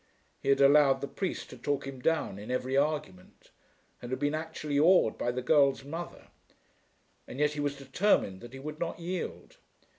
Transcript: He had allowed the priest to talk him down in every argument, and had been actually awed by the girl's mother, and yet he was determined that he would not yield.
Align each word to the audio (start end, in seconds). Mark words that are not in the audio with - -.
He 0.39 0.49
had 0.49 0.61
allowed 0.61 0.99
the 1.01 1.07
priest 1.07 1.51
to 1.51 1.57
talk 1.59 1.85
him 1.85 1.99
down 1.99 2.39
in 2.39 2.49
every 2.49 2.75
argument, 2.75 3.51
and 4.01 4.09
had 4.11 4.17
been 4.17 4.33
actually 4.33 4.79
awed 4.79 5.15
by 5.15 5.29
the 5.29 5.43
girl's 5.43 5.83
mother, 5.83 6.29
and 7.27 7.37
yet 7.37 7.51
he 7.51 7.59
was 7.59 7.77
determined 7.77 8.41
that 8.41 8.53
he 8.53 8.57
would 8.57 8.79
not 8.79 8.99
yield. 8.99 9.57